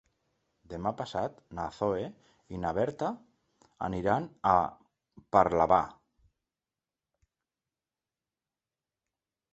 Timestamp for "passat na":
1.01-1.65